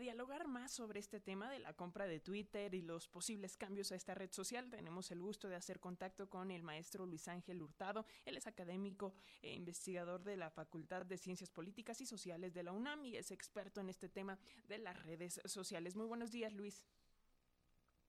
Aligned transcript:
dialogar 0.00 0.48
más 0.48 0.72
sobre 0.72 0.98
este 0.98 1.20
tema 1.20 1.50
de 1.50 1.60
la 1.60 1.74
compra 1.74 2.06
de 2.06 2.18
Twitter 2.18 2.74
y 2.74 2.82
los 2.82 3.08
posibles 3.08 3.56
cambios 3.56 3.92
a 3.92 3.96
esta 3.96 4.14
red 4.14 4.32
social, 4.32 4.68
tenemos 4.70 5.10
el 5.12 5.20
gusto 5.20 5.48
de 5.48 5.54
hacer 5.54 5.78
contacto 5.78 6.28
con 6.28 6.50
el 6.50 6.62
maestro 6.64 7.06
Luis 7.06 7.28
Ángel 7.28 7.62
Hurtado. 7.62 8.06
Él 8.24 8.36
es 8.36 8.46
académico 8.46 9.14
e 9.42 9.54
investigador 9.54 10.24
de 10.24 10.36
la 10.36 10.50
Facultad 10.50 11.06
de 11.06 11.18
Ciencias 11.18 11.50
Políticas 11.50 12.00
y 12.00 12.06
Sociales 12.06 12.52
de 12.54 12.64
la 12.64 12.72
UNAM 12.72 13.04
y 13.04 13.16
es 13.16 13.30
experto 13.30 13.80
en 13.80 13.90
este 13.90 14.08
tema 14.08 14.38
de 14.66 14.78
las 14.78 15.00
redes 15.04 15.40
sociales. 15.44 15.94
Muy 15.94 16.06
buenos 16.06 16.32
días, 16.32 16.52
Luis. 16.52 16.84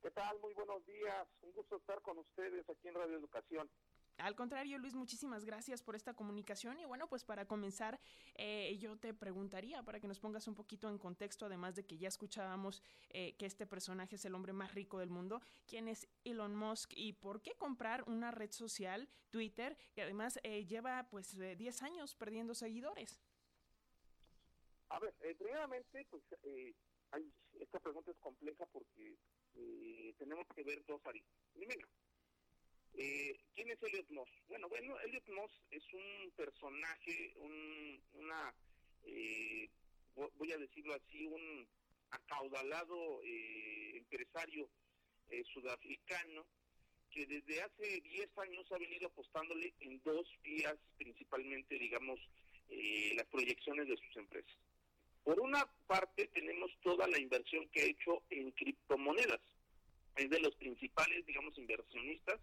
¿Qué 0.02 0.10
tal? 0.10 0.40
Muy 0.40 0.54
buenos 0.54 0.84
días. 0.86 1.28
Un 1.42 1.52
gusto 1.52 1.76
estar 1.76 2.02
con 2.02 2.18
ustedes 2.18 2.68
aquí 2.70 2.88
en 2.88 2.96
Radio 2.96 3.18
Educación. 3.18 3.70
Al 4.18 4.36
contrario, 4.36 4.78
Luis, 4.78 4.94
muchísimas 4.94 5.46
gracias 5.46 5.82
por 5.82 5.96
esta 5.96 6.14
comunicación. 6.14 6.80
Y 6.80 6.86
bueno, 6.86 7.08
pues 7.10 7.24
para 7.24 7.46
comenzar, 7.46 8.00
eh, 8.36 8.78
yo 8.78 8.98
te 8.98 9.14
preguntaría, 9.14 9.82
para 9.84 10.00
que 10.00 10.08
nos 10.08 10.20
pongas 10.20 10.48
un 10.48 10.56
poquito 10.56 10.90
en 10.90 11.00
contexto, 11.00 11.46
además 11.46 11.76
de 11.76 11.86
que 11.86 11.98
ya 11.98 12.08
escuchábamos 12.08 12.84
eh, 13.10 13.36
que 13.38 13.46
este 13.46 13.66
personaje 13.66 14.16
es 14.16 14.26
el 14.26 14.36
hombre 14.36 14.54
más 14.54 14.76
rico 14.76 15.00
del 15.00 15.10
mundo, 15.10 15.42
¿quién 15.66 15.88
es 15.88 16.08
Elon 16.24 16.56
Musk 16.56 16.94
y 16.96 17.14
por 17.14 17.42
qué 17.42 17.56
comprar 17.56 18.04
una 18.08 18.32
red 18.32 18.52
social, 18.52 19.10
Twitter, 19.32 19.76
que 19.94 20.04
además 20.04 20.40
eh, 20.44 20.66
lleva 20.66 21.08
pues 21.10 21.38
10 21.38 21.82
años 21.82 22.16
perdiendo 22.16 22.54
seguidores? 22.54 23.20
A 24.90 25.00
ver, 25.00 25.16
primeramente, 25.38 26.06
pues 26.10 26.24
esta 27.60 27.80
pregunta 27.80 28.12
es 28.12 28.18
compleja 28.18 28.66
porque 28.68 29.18
tenemos 30.18 30.46
que 30.54 30.64
ver 30.64 30.86
dos 30.86 31.02
aristas. 31.06 31.34
Primero, 31.54 31.88
eh, 31.88 32.11
¿Quién 33.62 33.78
es 33.78 33.84
Elliot 33.84 34.10
Moss? 34.10 34.30
Bueno, 34.48 34.68
bueno, 34.70 35.00
Elliot 35.02 35.30
Moss 35.30 35.52
es 35.70 35.84
un 35.94 36.32
personaje, 36.36 37.32
un, 37.36 38.02
una, 38.14 38.52
eh, 39.04 39.70
voy 40.40 40.52
a 40.52 40.58
decirlo 40.58 40.96
así, 40.96 41.28
un 41.28 41.68
acaudalado 42.10 43.22
eh, 43.24 43.98
empresario 43.98 44.68
eh, 45.30 45.44
sudafricano 45.54 46.44
que 47.12 47.28
desde 47.28 47.62
hace 47.62 48.02
10 48.02 48.36
años 48.40 48.66
ha 48.72 48.80
venido 48.80 49.10
apostándole 49.10 49.76
en 49.82 50.02
dos 50.04 50.28
vías, 50.42 50.78
principalmente, 50.98 51.78
digamos, 51.78 52.20
las 53.14 53.28
proyecciones 53.28 53.88
de 53.88 53.98
sus 53.98 54.18
empresas. 54.18 54.58
Por 55.24 55.40
una 55.40 55.72
parte, 55.86 56.26
tenemos 56.34 56.72
toda 56.82 57.08
la 57.08 57.20
inversión 57.20 57.70
que 57.70 57.82
ha 57.82 57.86
hecho 57.86 58.24
en 58.32 58.50
criptomonedas. 58.54 59.42
Es 60.16 60.32
de 60.32 60.40
los 60.40 60.56
principales, 60.56 61.24
digamos, 61.28 61.56
inversionistas 61.60 62.40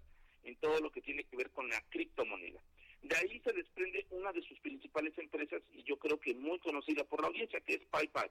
en 0.49 0.57
todo 0.57 0.81
lo 0.81 0.91
que 0.91 1.03
tiene 1.03 1.25
que 1.25 1.37
ver 1.37 1.51
con 1.51 1.69
la 1.69 1.81
criptomoneda. 1.91 2.61
De 3.03 3.15
ahí 3.17 3.41
se 3.45 3.53
desprende 3.53 4.07
una 4.11 4.33
de 4.33 4.43
sus 4.43 4.59
principales 4.61 5.17
empresas 5.19 5.63
y 5.73 5.83
yo 5.83 5.99
creo 5.99 6.19
que 6.19 6.35
muy 6.35 6.59
conocida 6.59 7.05
por 7.05 7.21
la 7.21 7.29
audiencia, 7.29 7.61
que 7.61 7.75
es 7.75 7.85
PayPal. 7.91 8.31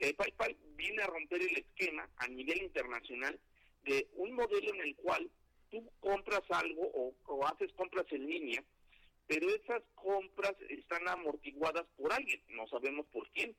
Eh, 0.00 0.14
PayPal 0.14 0.56
viene 0.76 1.02
a 1.02 1.06
romper 1.06 1.42
el 1.42 1.56
esquema 1.56 2.08
a 2.16 2.26
nivel 2.28 2.62
internacional 2.62 3.38
de 3.84 4.08
un 4.14 4.32
modelo 4.32 4.74
en 4.74 4.80
el 4.80 4.96
cual 4.96 5.30
tú 5.70 5.88
compras 6.00 6.42
algo 6.50 6.82
o, 6.82 7.14
o 7.26 7.46
haces 7.46 7.72
compras 7.74 8.06
en 8.10 8.26
línea, 8.26 8.64
pero 9.26 9.48
esas 9.50 9.82
compras 9.94 10.54
están 10.70 11.06
amortiguadas 11.08 11.86
por 11.96 12.12
alguien, 12.12 12.42
no 12.48 12.66
sabemos 12.68 13.06
por 13.06 13.28
quién. 13.30 13.54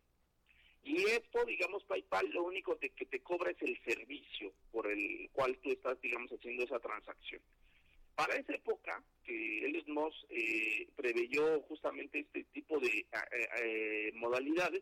Y 0.84 1.04
esto, 1.04 1.44
digamos, 1.46 1.84
PayPal 1.84 2.30
lo 2.30 2.44
único 2.44 2.78
que 2.80 2.90
te 2.90 3.20
cobra 3.22 3.52
es 3.52 3.62
el 3.62 3.78
servicio 3.84 4.54
por 4.72 4.88
el 4.88 5.30
cual 5.34 5.58
tú 5.58 5.72
estás, 5.72 6.00
digamos, 6.02 6.32
haciendo 6.32 6.64
esa 6.64 6.80
transacción. 6.80 7.42
Para 8.18 8.36
esa 8.36 8.56
época, 8.56 9.04
que 9.24 9.64
Elliot 9.64 9.88
Moss 9.90 10.26
eh, 10.32 10.88
preveyó 10.96 11.62
justamente 11.68 12.22
este 12.22 12.46
tipo 12.46 12.80
de 12.80 12.88
eh, 12.88 13.06
eh, 13.62 14.12
modalidades, 14.16 14.82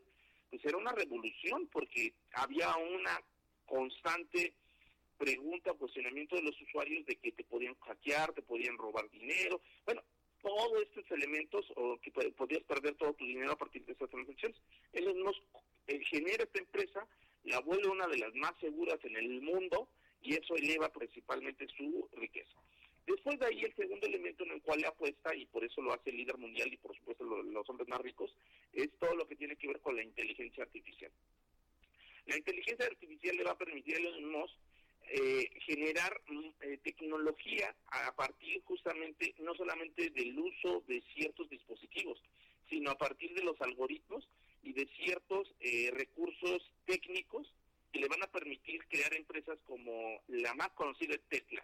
pues 0.50 0.64
era 0.64 0.78
una 0.78 0.94
revolución 0.94 1.68
porque 1.68 2.14
había 2.32 2.74
una 2.78 3.22
constante 3.66 4.54
pregunta, 5.18 5.74
cuestionamiento 5.74 6.38
de 6.38 6.44
los 6.44 6.62
usuarios 6.62 7.06
de 7.06 7.18
que 7.18 7.34
te 7.34 7.44
podían 7.44 7.76
hackear, 7.82 8.32
te 8.32 8.42
podían 8.42 8.78
robar 8.78 9.10
dinero, 9.10 9.60
bueno, 9.84 10.02
todos 10.42 10.84
estos 10.84 11.12
elementos 11.12 11.66
o 11.76 12.00
que 12.00 12.12
podías 12.12 12.64
perder 12.64 12.96
todo 12.96 13.16
tu 13.16 13.26
dinero 13.26 13.52
a 13.52 13.58
partir 13.58 13.84
de 13.84 13.92
esas 13.92 14.10
transacciones. 14.10 14.58
Elliot 14.94 15.18
Moss 15.18 15.42
genera 16.10 16.46
esta 16.46 16.60
empresa, 16.60 17.06
la 17.44 17.60
vuelve 17.60 17.90
una 17.90 18.08
de 18.08 18.18
las 18.18 18.34
más 18.36 18.54
seguras 18.62 19.04
en 19.04 19.18
el 19.18 19.42
mundo 19.42 19.90
y 20.22 20.36
eso 20.36 20.56
eleva 20.56 20.88
principalmente 20.88 21.68
su 21.76 22.08
riqueza. 22.14 22.62
Después 23.06 23.40
de 23.40 23.46
ahí, 23.46 23.64
el 23.64 23.76
segundo 23.76 24.08
elemento 24.08 24.44
en 24.44 24.52
el 24.52 24.62
cual 24.62 24.82
le 24.82 24.88
apuesta, 24.88 25.36
y 25.36 25.46
por 25.46 25.64
eso 25.64 25.82
lo 25.82 25.94
hace 25.94 26.10
el 26.10 26.18
líder 26.18 26.38
mundial 26.38 26.74
y 26.74 26.78
por 26.78 26.96
supuesto 26.98 27.24
los 27.24 27.70
hombres 27.70 27.88
más 27.88 28.02
ricos, 28.02 28.36
es 28.74 28.90
todo 29.00 29.16
lo 29.16 29.28
que 29.28 29.36
tiene 29.36 29.56
que 29.56 29.68
ver 29.68 29.80
con 29.80 29.96
la 29.96 30.04
inteligencia 30.04 30.64
artificial. 30.64 31.12
La 32.26 32.38
inteligencia 32.38 32.88
artificial 32.88 33.38
le 33.38 33.44
va 33.44 33.52
a 33.52 33.58
permitir 33.58 33.98
a 33.98 34.00
los 34.00 34.58
eh, 35.08 35.52
generar 35.68 36.20
mm, 36.28 36.48
eh, 36.62 36.80
tecnología 36.84 37.76
a 37.88 38.16
partir 38.16 38.64
justamente, 38.64 39.36
no 39.38 39.54
solamente 39.54 40.10
del 40.10 40.38
uso 40.40 40.84
de 40.88 41.04
ciertos 41.14 41.48
dispositivos, 41.48 42.20
sino 42.70 42.90
a 42.90 42.98
partir 42.98 43.36
de 43.36 43.44
los 43.44 43.62
algoritmos 43.62 44.28
y 44.64 44.74
de 44.74 44.88
ciertos 44.98 45.54
eh, 45.60 45.92
recursos 45.94 46.72
técnicos 46.86 47.54
que 47.94 48.00
le 48.00 48.08
van 48.08 48.24
a 48.24 48.32
permitir 48.32 48.84
crear 48.88 49.14
empresas 49.14 49.60
como 49.68 50.24
la 50.28 50.56
más 50.56 50.72
conocida 50.72 51.16
Tesla 51.30 51.64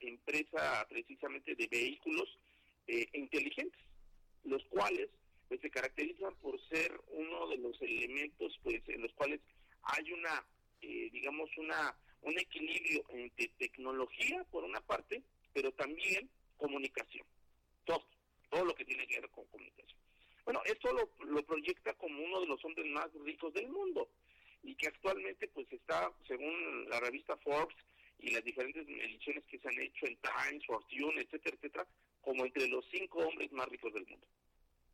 empresa 0.00 0.86
precisamente 0.88 1.54
de 1.54 1.66
vehículos 1.66 2.38
eh, 2.86 3.06
inteligentes, 3.14 3.80
los 4.44 4.64
cuales 4.64 5.08
pues, 5.48 5.60
se 5.60 5.70
caracterizan 5.70 6.34
por 6.36 6.60
ser 6.68 7.00
uno 7.08 7.48
de 7.48 7.58
los 7.58 7.80
elementos 7.82 8.58
pues 8.62 8.82
en 8.88 9.02
los 9.02 9.12
cuales 9.14 9.40
hay 9.82 10.12
una, 10.12 10.44
eh, 10.80 11.10
digamos, 11.12 11.50
una 11.58 11.94
un 12.22 12.38
equilibrio 12.38 13.04
entre 13.10 13.48
tecnología 13.58 14.44
por 14.44 14.64
una 14.64 14.80
parte, 14.80 15.22
pero 15.52 15.72
también 15.72 16.30
comunicación, 16.56 17.26
todo, 17.84 18.06
todo 18.48 18.64
lo 18.64 18.74
que 18.74 18.84
tiene 18.84 19.06
que 19.06 19.20
ver 19.20 19.30
con 19.30 19.44
comunicación. 19.46 19.98
Bueno, 20.44 20.62
esto 20.64 20.92
lo, 20.92 21.10
lo 21.26 21.42
proyecta 21.44 21.94
como 21.94 22.22
uno 22.22 22.40
de 22.40 22.46
los 22.46 22.64
hombres 22.64 22.86
más 22.86 23.12
ricos 23.24 23.52
del 23.54 23.68
mundo 23.68 24.08
y 24.62 24.74
que 24.76 24.88
actualmente 24.88 25.48
pues 25.48 25.66
está, 25.72 26.12
según 26.26 26.88
la 26.88 27.00
revista 27.00 27.36
Forbes, 27.38 27.76
y 28.22 28.30
las 28.30 28.44
diferentes 28.44 28.86
mediciones 28.86 29.44
que 29.44 29.58
se 29.58 29.68
han 29.68 29.80
hecho 29.80 30.06
en 30.06 30.16
Times, 30.18 30.64
Fortune, 30.64 31.20
etcétera, 31.20 31.56
etcétera, 31.56 31.86
como 32.20 32.44
entre 32.46 32.68
los 32.68 32.84
cinco 32.90 33.18
hombres 33.18 33.50
más 33.52 33.68
ricos 33.68 33.92
del 33.92 34.06
mundo. 34.06 34.26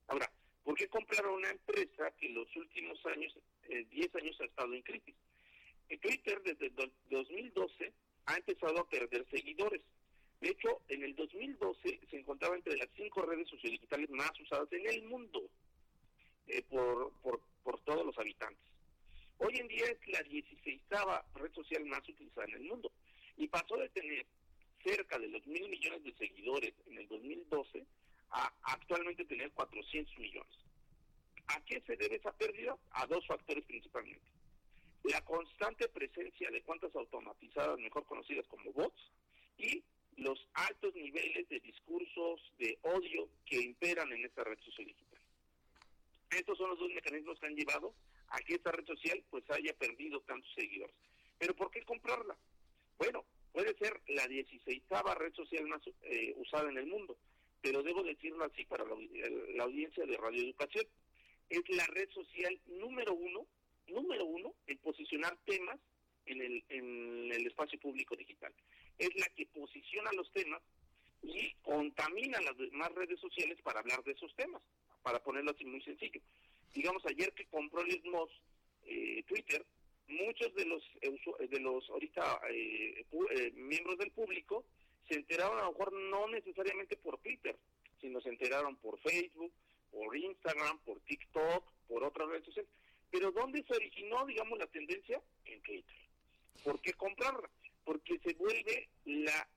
Ahora, 0.09 0.33
¿por 0.65 0.75
qué 0.75 0.89
comprar 0.89 1.27
una 1.27 1.51
empresa 1.51 2.11
que 2.19 2.27
en 2.27 2.35
los 2.35 2.57
últimos 2.57 3.05
años, 3.07 3.35
eh, 3.69 3.87
10 3.91 4.15
años 4.17 4.41
ha 4.41 4.45
estado 4.45 4.73
en 4.73 4.83
crisis? 4.83 5.15
En 5.91 6.01
Twitter 6.01 6.43
desde 6.43 6.67
el 6.67 6.75
2012 7.11 7.93
ha 8.27 8.37
empezado 8.37 8.81
a 8.81 8.89
perder 8.89 9.27
seguidores. 9.31 9.83
De 10.41 10.49
hecho, 10.49 10.81
en 10.89 11.03
el 11.03 11.15
2012 11.15 12.01
se 12.11 12.17
encontraba 12.17 12.57
entre 12.57 12.77
las 12.77 12.89
cinco 12.97 13.23
redes 13.23 13.49
sociodigitales 13.49 14.09
más 14.11 14.33
usadas 14.41 14.73
en 14.73 14.87
el 14.87 15.03
mundo 15.03 15.51
eh, 16.47 16.63
por, 16.63 17.13
por, 17.21 17.41
por 17.63 17.79
todos 17.81 18.07
los 18.07 18.17
habitantes. 18.19 18.65
Hoy 19.37 19.55
en 19.59 19.69
día 19.69 19.85
es 19.85 20.09
la 20.09 20.23
16 20.23 20.81
red 21.35 21.53
social 21.53 21.85
más 21.85 22.09
utilizada 22.09 22.47
en 22.47 22.55
el 22.55 22.63
mundo 22.63 22.91
y 23.39 23.47
pasó 23.49 23.77
de 23.77 23.89
tener 23.91 24.27
cerca 24.85 25.19
de 25.19 25.29
los 25.29 25.47
mil 25.47 25.69
millones 25.69 26.05
de 26.05 26.13
seguidores 26.15 26.75
en 26.87 26.99
el 26.99 27.09
2012 27.09 27.87
a 28.31 28.53
actualmente 28.63 29.25
tener 29.25 29.51
400 29.53 30.19
millones. 30.19 30.57
¿A 31.47 31.61
qué 31.65 31.81
se 31.87 31.97
debe 31.97 32.17
esa 32.17 32.33
pérdida? 32.33 32.77
A 32.91 33.07
dos 33.07 33.27
factores 33.27 33.65
principalmente. 33.65 34.27
La 35.05 35.25
constante 35.25 35.89
presencia 35.89 36.51
de 36.51 36.63
cuentas 36.63 36.95
automatizadas, 36.95 37.79
mejor 37.79 38.05
conocidas 38.05 38.47
como 38.49 38.73
bots, 38.73 39.01
y 39.57 39.83
los 40.17 40.47
altos 40.55 40.95
niveles 40.95 41.49
de 41.49 41.61
discursos 41.61 42.53
de 42.59 42.79
odio 42.83 43.29
que 43.47 43.61
imperan 43.61 44.13
en 44.13 44.25
esta 44.25 44.45
red 44.45 44.59
social 44.59 44.87
digital. 44.87 45.21
Estos 46.31 46.59
son 46.59 46.71
los 46.71 46.79
dos 46.79 46.91
mecanismos 46.91 47.39
que 47.39 47.47
han 47.47 47.57
llevado 47.57 47.95
a 48.29 48.39
que 48.41 48.55
esta 48.55 48.73
red 48.73 48.85
social 48.85 49.25
pues 49.31 49.49
haya 49.51 49.73
perdido 49.75 50.21
tantos 50.23 50.53
seguidores. 50.55 50.95
Pero 51.39 51.55
¿por 51.55 51.71
qué 51.71 51.83
comprarla? 51.85 52.37
Bueno, 52.99 53.25
puede 53.53 53.77
ser 53.79 54.01
la 54.09 54.27
16 54.27 54.83
red 55.17 55.33
social 55.35 55.67
más 55.67 55.81
eh, 56.03 56.35
usada 56.37 56.69
en 56.69 56.79
el 56.79 56.87
mundo, 56.87 57.17
pero 57.63 57.83
debo 57.83 58.03
decirlo 58.03 58.45
así 58.45 58.65
para 58.65 58.85
la, 58.85 59.65
audiencia 59.65 60.05
de 60.05 60.17
Radio 60.17 60.43
Educación. 60.43 60.87
Es 61.49 61.63
la 61.71 61.87
red 61.87 62.09
social 62.11 62.61
número 62.67 63.15
uno, 63.15 63.47
número 63.87 64.27
uno 64.27 64.55
en 64.67 64.79
posicionar 64.79 65.37
temas 65.47 65.79
en 66.27 66.43
el, 66.43 66.65
en 66.69 67.33
el 67.33 67.47
espacio 67.47 67.79
público 67.79 68.17
digital. 68.17 68.53
Es 68.99 69.15
la 69.17 69.29
que 69.31 69.47
posiciona 69.47 70.13
los 70.13 70.31
temas 70.33 70.61
y 71.23 71.53
contamina 71.63 72.41
las 72.41 72.57
demás 72.59 72.93
redes 72.93 73.19
sociales 73.21 73.59
para 73.63 73.81
hablar 73.81 74.03
de 74.05 74.13
esos 74.13 74.35
temas, 74.35 74.63
para 75.03 75.23
ponerlo 75.23 75.53
así 75.53 75.65
muy 75.65 75.81
sencillo. 75.83 76.21
Digamos, 76.75 77.05
ayer 77.07 77.33
que 77.33 77.47
compró 77.47 77.81
el 77.81 78.03
eh, 78.87 79.23
Twitter, 79.27 79.65
muchos 80.09 80.55
de 80.55 80.65
los 80.65 80.83
de 81.01 81.61
los 81.61 81.89
ahorita 81.91 82.41
eh, 82.51 83.05
eh, 83.31 83.53
miembros 83.55 83.99
del 83.99 84.11
público 84.11 84.65
se 85.07 85.15
enteraron 85.15 85.59
a 85.59 85.63
lo 85.63 85.73
mejor 85.73 85.93
no 85.93 86.29
necesariamente 86.29 86.97
por 86.97 87.19
Twitter, 87.19 87.57
sino 88.01 88.21
se 88.21 88.29
enteraron 88.29 88.77
por 88.77 88.99
Facebook, 89.01 89.53
por 89.91 90.17
Instagram, 90.17 90.79
por 90.81 91.01
TikTok, 91.01 91.65
por 91.87 92.05
otras 92.05 92.29
redes 92.29 92.45
sociales, 92.45 92.71
Pero 93.11 93.33
¿dónde 93.33 93.65
se 93.65 93.75
originó, 93.75 94.27
digamos, 94.27 94.59
la 94.59 94.67
tendencia? 94.67 95.21
En 95.47 95.61
Twitter. 95.63 95.97
¿Por 96.63 96.81
qué 96.81 96.93
comprarla? 96.93 97.49
Porque 97.85 98.19
se 98.19 98.35
vuelve 98.35 98.89
la 99.07 99.49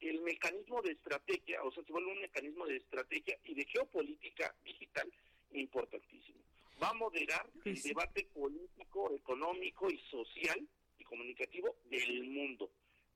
el 0.00 0.20
mecanismo 0.22 0.82
de 0.82 0.92
estrategia, 0.92 1.62
o 1.62 1.72
sea, 1.72 1.82
se 1.84 1.92
vuelve 1.92 2.12
un 2.12 2.20
mecanismo 2.20 2.66
de 2.66 2.76
estrategia 2.76 3.38
y 3.44 3.54
de 3.54 3.64
geopolítica 3.64 4.54
digital 4.62 5.10
importantísimo. 5.52 6.38
Va 6.82 6.90
a 6.90 6.94
moderar 6.94 7.48
el 7.64 7.82
debate 7.82 8.28
político, 8.34 9.10
económico 9.12 9.90
y 9.90 9.98
social 10.10 10.66
y 10.98 11.04
comunicativo 11.04 11.74
del 11.90 12.24
mundo. 12.28 12.70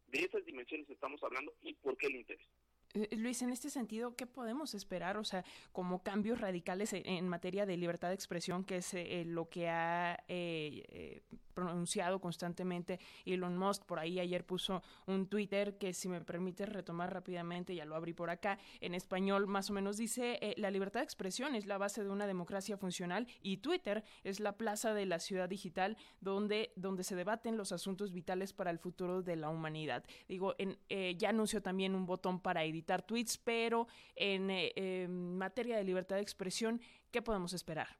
De 0.08 0.20
esas 0.20 0.44
dimensiones 0.44 0.88
estamos 0.88 1.22
hablando 1.22 1.52
y 1.62 1.74
por 1.74 1.96
qué 1.96 2.06
el 2.06 2.16
interés. 2.16 2.46
Eh, 2.94 3.16
Luis, 3.16 3.40
en 3.42 3.50
este 3.50 3.70
sentido, 3.70 4.16
¿qué 4.16 4.26
podemos 4.26 4.74
esperar? 4.74 5.16
O 5.16 5.24
sea, 5.24 5.44
como 5.72 6.02
cambios 6.02 6.40
radicales 6.40 6.92
en, 6.92 7.28
materia 7.28 7.66
de 7.66 7.76
libertad 7.76 8.08
de 8.08 8.14
expresión, 8.14 8.64
que 8.64 8.78
es 8.78 8.94
eh, 8.94 9.24
lo 9.26 9.48
que 9.48 9.68
ha 9.68 10.24
eh, 10.28 11.22
pronunciado 11.60 12.20
constantemente 12.20 12.98
Elon 13.24 13.56
Musk. 13.56 13.84
Por 13.84 13.98
ahí 13.98 14.18
ayer 14.18 14.44
puso 14.44 14.82
un 15.06 15.26
Twitter 15.26 15.76
que, 15.76 15.92
si 15.92 16.08
me 16.08 16.20
permite 16.20 16.64
retomar 16.66 17.12
rápidamente, 17.12 17.74
ya 17.74 17.84
lo 17.84 17.96
abrí 17.96 18.14
por 18.14 18.30
acá, 18.30 18.58
en 18.80 18.94
español 18.94 19.46
más 19.46 19.70
o 19.70 19.72
menos 19.74 19.96
dice, 19.96 20.54
la 20.56 20.70
libertad 20.70 21.00
de 21.00 21.04
expresión 21.04 21.54
es 21.54 21.66
la 21.66 21.78
base 21.78 22.02
de 22.02 22.10
una 22.10 22.26
democracia 22.26 22.76
funcional 22.76 23.26
y 23.42 23.58
Twitter 23.58 24.04
es 24.24 24.40
la 24.40 24.56
plaza 24.56 24.94
de 24.94 25.06
la 25.06 25.18
ciudad 25.18 25.48
digital 25.48 25.96
donde, 26.20 26.72
donde 26.76 27.04
se 27.04 27.14
debaten 27.14 27.56
los 27.56 27.72
asuntos 27.72 28.12
vitales 28.12 28.52
para 28.52 28.70
el 28.70 28.78
futuro 28.78 29.22
de 29.22 29.36
la 29.36 29.50
humanidad. 29.50 30.04
Digo, 30.28 30.54
en, 30.58 30.78
ya 31.18 31.28
anunció 31.28 31.60
también 31.60 31.94
un 31.94 32.06
botón 32.06 32.40
para 32.40 32.64
editar 32.64 33.02
tweets, 33.02 33.36
pero 33.36 33.86
eh, 34.16 34.72
en 34.76 35.36
materia 35.36 35.76
de 35.76 35.84
libertad 35.84 36.16
de 36.16 36.22
expresión, 36.22 36.80
¿qué 37.10 37.20
podemos 37.20 37.52
esperar? 37.52 37.99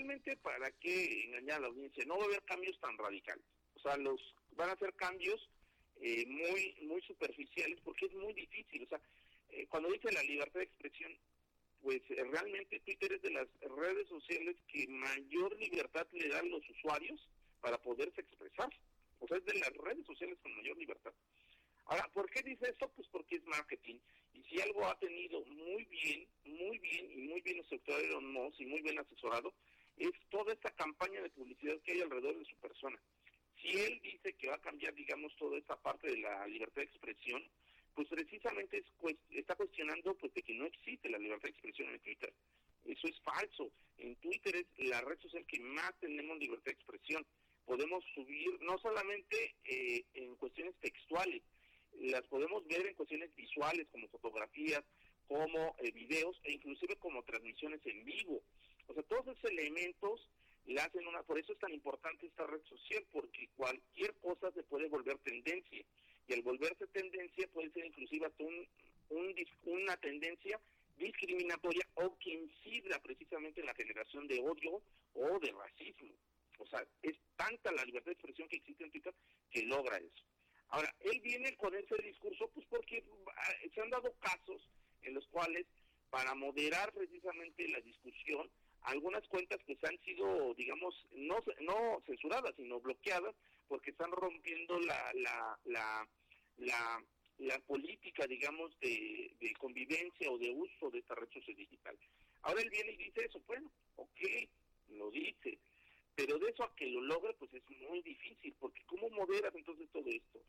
Realmente 0.00 0.34
para 0.38 0.70
qué 0.80 1.24
engañar 1.24 1.58
a 1.58 1.60
la 1.60 1.66
audiencia, 1.66 2.02
no 2.06 2.16
va 2.16 2.22
a 2.22 2.24
haber 2.24 2.42
cambios 2.44 2.80
tan 2.80 2.96
radicales. 2.96 3.44
O 3.74 3.80
sea, 3.80 3.98
los 3.98 4.18
van 4.52 4.70
a 4.70 4.76
ser 4.78 4.94
cambios 4.94 5.46
eh, 6.00 6.24
muy 6.26 6.74
muy 6.88 7.02
superficiales 7.02 7.78
porque 7.84 8.06
es 8.06 8.14
muy 8.14 8.32
difícil. 8.32 8.84
O 8.84 8.88
sea, 8.88 9.00
eh, 9.50 9.66
cuando 9.68 9.92
dice 9.92 10.10
la 10.10 10.22
libertad 10.22 10.60
de 10.60 10.64
expresión, 10.64 11.12
pues 11.82 12.00
realmente 12.08 12.80
Twitter 12.80 13.12
es 13.12 13.20
de 13.20 13.30
las 13.30 13.46
redes 13.60 14.08
sociales 14.08 14.56
que 14.68 14.88
mayor 14.88 15.54
libertad 15.58 16.06
le 16.12 16.28
dan 16.28 16.48
los 16.48 16.62
usuarios 16.70 17.20
para 17.60 17.76
poderse 17.76 18.22
expresar. 18.22 18.70
O 19.18 19.28
sea, 19.28 19.36
es 19.36 19.44
de 19.44 19.58
las 19.58 19.72
redes 19.74 20.06
sociales 20.06 20.38
con 20.42 20.56
mayor 20.56 20.78
libertad. 20.78 21.12
Ahora, 21.84 22.08
¿por 22.14 22.30
qué 22.30 22.40
dice 22.42 22.70
esto? 22.70 22.88
Pues 22.96 23.06
porque 23.08 23.36
es 23.36 23.44
marketing. 23.44 23.96
Y 24.32 24.42
si 24.44 24.62
algo 24.62 24.86
ha 24.86 24.98
tenido 24.98 25.44
muy 25.44 25.84
bien, 25.84 26.26
muy 26.46 26.78
bien 26.78 27.12
y 27.12 27.16
muy 27.28 27.42
bien 27.42 27.58
estructurado 27.58 28.02
Elon 28.02 28.32
Musk 28.32 28.60
y 28.60 28.66
muy 28.66 28.80
bien 28.80 28.98
asesorado, 28.98 29.52
es 30.00 30.12
toda 30.30 30.52
esta 30.52 30.70
campaña 30.72 31.20
de 31.20 31.30
publicidad 31.30 31.78
que 31.82 31.92
hay 31.92 32.00
alrededor 32.00 32.38
de 32.38 32.44
su 32.44 32.56
persona. 32.56 32.98
Si 33.60 33.68
él 33.68 34.00
dice 34.02 34.32
que 34.34 34.48
va 34.48 34.54
a 34.54 34.60
cambiar, 34.60 34.94
digamos, 34.94 35.36
toda 35.36 35.58
esta 35.58 35.76
parte 35.76 36.08
de 36.08 36.18
la 36.18 36.46
libertad 36.46 36.76
de 36.76 36.88
expresión, 36.88 37.42
pues 37.94 38.08
precisamente 38.08 38.82
está 39.30 39.54
cuestionando 39.54 40.14
pues 40.14 40.32
de 40.32 40.42
que 40.42 40.54
no 40.54 40.64
existe 40.64 41.10
la 41.10 41.18
libertad 41.18 41.44
de 41.44 41.50
expresión 41.50 41.90
en 41.90 42.00
Twitter. 42.00 42.32
Eso 42.86 43.08
es 43.08 43.20
falso. 43.20 43.70
En 43.98 44.16
Twitter 44.16 44.56
es 44.56 44.66
la 44.88 45.02
red 45.02 45.18
social 45.20 45.44
que 45.46 45.60
más 45.60 45.92
tenemos 46.00 46.38
libertad 46.38 46.66
de 46.66 46.72
expresión. 46.72 47.26
Podemos 47.66 48.02
subir 48.14 48.58
no 48.62 48.78
solamente 48.78 49.54
eh, 49.64 50.04
en 50.14 50.34
cuestiones 50.36 50.74
textuales, 50.80 51.42
las 51.98 52.26
podemos 52.28 52.66
ver 52.66 52.86
en 52.86 52.94
cuestiones 52.94 53.34
visuales 53.34 53.86
como 53.90 54.08
fotografías, 54.08 54.82
como 55.28 55.76
eh, 55.78 55.90
videos 55.92 56.40
e 56.44 56.52
inclusive 56.52 56.96
como 56.96 57.22
transmisiones 57.22 57.80
en 57.84 58.04
vivo. 58.04 58.42
O 58.90 58.94
sea, 58.94 59.02
todos 59.04 59.26
esos 59.28 59.50
elementos 59.50 60.28
le 60.66 60.80
hacen 60.80 61.06
una, 61.06 61.22
por 61.22 61.38
eso 61.38 61.52
es 61.52 61.58
tan 61.60 61.72
importante 61.72 62.26
esta 62.26 62.46
red 62.46 62.60
social, 62.64 63.06
porque 63.12 63.48
cualquier 63.56 64.14
cosa 64.14 64.50
se 64.52 64.64
puede 64.64 64.88
volver 64.88 65.16
tendencia. 65.18 65.84
Y 66.26 66.32
al 66.32 66.42
volverse 66.42 66.86
tendencia 66.88 67.46
puede 67.52 67.70
ser 67.70 67.86
inclusive 67.86 68.26
hasta 68.26 68.44
un, 68.44 68.66
una 69.64 69.96
tendencia 69.96 70.60
discriminatoria 70.98 71.86
o 71.94 72.16
que 72.18 72.30
incida 72.30 73.00
precisamente 73.00 73.60
en 73.60 73.66
la 73.66 73.74
generación 73.74 74.26
de 74.26 74.40
odio 74.40 74.82
o 75.14 75.38
de 75.38 75.52
racismo. 75.52 76.10
O 76.58 76.66
sea, 76.66 76.84
es 77.02 77.16
tanta 77.36 77.72
la 77.72 77.84
libertad 77.84 78.06
de 78.06 78.14
expresión 78.14 78.48
que 78.48 78.56
existe 78.56 78.84
en 78.84 78.90
Twitter 78.90 79.14
que 79.50 79.62
logra 79.62 79.96
eso. 79.98 80.24
Ahora, 80.68 80.94
él 81.00 81.20
viene 81.20 81.56
con 81.56 81.74
ese 81.74 81.96
discurso 82.02 82.48
pues 82.54 82.66
porque 82.68 83.04
ah, 83.36 83.52
se 83.72 83.80
han 83.80 83.90
dado 83.90 84.12
casos 84.20 84.68
en 85.02 85.14
los 85.14 85.26
cuales 85.28 85.66
para 86.10 86.34
moderar 86.34 86.92
precisamente 86.92 87.66
la 87.68 87.80
discusión, 87.80 88.50
algunas 88.82 89.26
cuentas 89.28 89.58
que 89.66 89.76
se 89.76 89.86
han 89.86 89.98
sido, 90.00 90.54
digamos, 90.54 90.94
no, 91.12 91.36
no 91.60 92.02
censuradas, 92.06 92.54
sino 92.56 92.80
bloqueadas, 92.80 93.34
porque 93.68 93.90
están 93.90 94.10
rompiendo 94.10 94.78
la, 94.80 95.12
la, 95.14 95.58
la, 95.64 96.08
la, 96.58 97.04
la 97.38 97.58
política, 97.60 98.26
digamos, 98.26 98.78
de, 98.80 99.34
de, 99.40 99.52
convivencia 99.54 100.30
o 100.30 100.38
de 100.38 100.50
uso 100.50 100.90
de 100.90 100.98
esta 100.98 101.14
red 101.14 101.28
social 101.30 101.56
digital. 101.56 101.96
Ahora 102.42 102.62
él 102.62 102.70
viene 102.70 102.92
y 102.92 102.96
dice 102.96 103.24
eso, 103.24 103.40
bueno, 103.46 103.70
ok, 103.96 104.20
lo 104.88 105.10
dice, 105.10 105.58
pero 106.14 106.38
de 106.38 106.50
eso 106.50 106.64
a 106.64 106.74
que 106.74 106.86
lo 106.86 107.00
logre, 107.02 107.34
pues 107.34 107.52
es 107.54 107.62
muy 107.88 108.02
difícil, 108.02 108.54
porque 108.58 108.82
¿cómo 108.86 109.08
moderas 109.10 109.54
entonces 109.54 109.88
todo 109.92 110.08
esto? 110.08 110.40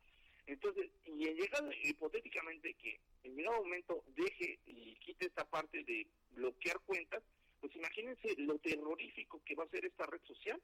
Entonces, 0.47 0.89
y 1.05 1.27
en 1.27 1.35
llegado, 1.35 1.69
hipotéticamente 1.83 2.73
que 2.73 2.99
en 3.23 3.35
llegado 3.35 3.57
momento 3.63 4.03
deje 4.15 4.59
y 4.65 4.95
quite 4.95 5.27
esta 5.27 5.45
parte 5.45 5.83
de 5.83 6.07
bloquear 6.31 6.79
cuentas, 6.81 7.21
pues 7.61 7.75
imagínense 7.75 8.35
lo 8.37 8.57
terrorífico 8.59 9.41
que 9.45 9.55
va 9.55 9.63
a 9.63 9.69
ser 9.69 9.85
esta 9.85 10.05
red 10.07 10.21
social. 10.23 10.61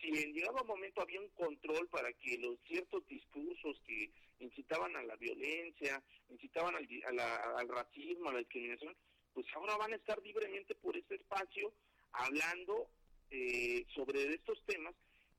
Si 0.00 0.08
en 0.08 0.32
llegado 0.32 0.64
momento 0.64 1.02
había 1.02 1.20
un 1.20 1.28
control 1.30 1.88
para 1.88 2.12
que 2.12 2.38
los 2.38 2.56
ciertos 2.60 3.06
discursos 3.08 3.80
que 3.84 4.12
incitaban 4.38 4.94
a 4.94 5.02
la 5.02 5.16
violencia, 5.16 6.00
incitaban 6.30 6.76
al, 6.76 6.86
al 7.18 7.68
racismo, 7.68 8.30
a 8.30 8.34
la 8.34 8.38
discriminación, 8.38 8.94
pues 9.34 9.46
ahora 9.54 9.76
van 9.76 9.92
a 9.92 9.96
estar 9.96 10.22
libremente 10.22 10.76
por 10.76 10.96
ese 10.96 11.16
espacio 11.16 11.72
hablando 12.12 12.88
eh, 13.30 13.84
sobre 13.94 14.34
estos 14.34 14.64
temas 14.64 14.94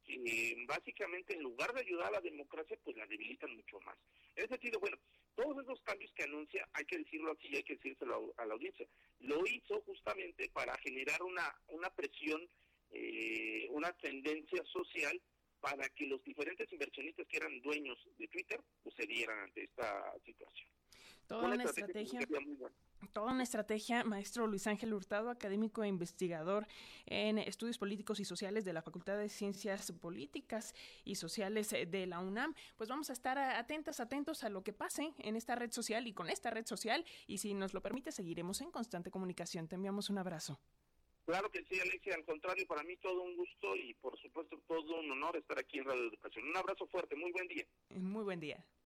que 0.05 0.55
básicamente 0.67 1.33
en 1.33 1.43
lugar 1.43 1.73
de 1.73 1.81
ayudar 1.81 2.07
a 2.07 2.11
la 2.11 2.21
democracia, 2.21 2.77
pues 2.83 2.97
la 2.97 3.05
debilitan 3.05 3.55
mucho 3.55 3.79
más. 3.81 3.97
En 4.35 4.43
ese 4.43 4.53
sentido, 4.53 4.79
bueno, 4.79 4.97
todos 5.39 5.63
esos 5.63 5.79
cambios 5.83 6.11
que 6.13 6.23
anuncia, 6.23 6.67
hay 6.73 6.83
que 6.83 6.97
decirlo 6.97 7.31
así, 7.31 7.55
hay 7.55 7.63
que 7.63 7.75
decírselo 7.75 8.33
a, 8.37 8.45
la 8.45 8.53
audiencia, 8.53 8.85
lo 9.21 9.45
hizo 9.47 9.81
justamente 9.83 10.49
para 10.49 10.77
generar 10.79 11.23
una, 11.23 11.55
una 11.69 11.89
presión, 11.91 12.45
eh, 12.91 13.65
una 13.69 13.93
tendencia 13.93 14.61
social 14.65 15.19
para 15.61 15.87
que 15.89 16.07
los 16.07 16.21
diferentes 16.25 16.69
inversionistas 16.71 17.25
que 17.27 17.37
eran 17.37 17.61
dueños 17.61 17.97
de 18.17 18.27
Twitter 18.27 18.59
pues, 18.83 18.95
se 18.95 19.05
dieran 19.05 19.39
ante 19.39 19.63
esta 19.63 20.13
situación. 20.25 20.69
Toda 21.29 21.47
una, 21.47 21.63
estrategia, 21.63 22.19
toda 23.13 23.33
una 23.33 23.43
estrategia, 23.43 24.03
maestro 24.03 24.47
Luis 24.47 24.65
Ángel 24.65 24.95
Hurtado, 24.95 25.29
académico 25.29 25.83
e 25.83 25.87
investigador 25.87 26.65
en 27.05 27.37
estudios 27.37 27.77
políticos 27.77 28.19
y 28.19 28.25
sociales 28.25 28.65
de 28.65 28.73
la 28.73 28.81
Facultad 28.81 29.15
de 29.15 29.29
Ciencias 29.29 29.91
Políticas 29.91 30.73
y 31.05 31.13
Sociales 31.15 31.69
de 31.69 32.07
la 32.07 32.19
UNAM. 32.19 32.55
Pues 32.77 32.89
vamos 32.89 33.11
a 33.11 33.13
estar 33.13 33.37
atentas, 33.37 33.99
atentos 33.99 34.43
a 34.43 34.49
lo 34.49 34.63
que 34.63 34.73
pase 34.73 35.13
en 35.19 35.35
esta 35.35 35.53
red 35.53 35.71
social 35.71 36.07
y 36.07 36.13
con 36.13 36.31
esta 36.31 36.49
red 36.49 36.65
social 36.65 37.05
y 37.27 37.37
si 37.37 37.53
nos 37.53 37.75
lo 37.75 37.83
permite 37.83 38.11
seguiremos 38.11 38.59
en 38.61 38.71
constante 38.71 39.11
comunicación. 39.11 39.67
Te 39.67 39.75
enviamos 39.75 40.09
un 40.09 40.17
abrazo. 40.17 40.59
Claro 41.27 41.51
que 41.51 41.63
sí, 41.65 41.79
Alexia, 41.79 42.15
al 42.15 42.25
contrario, 42.25 42.65
para 42.65 42.81
mí 42.81 42.97
todo 42.97 43.21
un 43.21 43.35
gusto 43.35 43.75
y 43.75 43.93
por 44.01 44.19
supuesto 44.19 44.59
todo 44.67 44.99
un 44.99 45.11
honor 45.11 45.37
estar 45.37 45.59
aquí 45.59 45.77
en 45.77 45.85
Radio 45.85 46.07
Educación. 46.07 46.49
Un 46.49 46.57
abrazo 46.57 46.87
fuerte, 46.87 47.15
muy 47.15 47.31
buen 47.31 47.47
día. 47.47 47.67
Muy 47.91 48.23
buen 48.23 48.39
día. 48.39 48.65